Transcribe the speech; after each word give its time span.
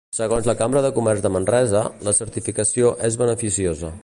Segons 0.17 0.47
la 0.49 0.55
Cambra 0.61 0.81
de 0.85 0.91
Comerç 0.95 1.21
de 1.27 1.31
Manresa, 1.35 1.83
la 2.09 2.17
certificació 2.23 2.95
és 3.11 3.23
beneficiosa. 3.25 3.99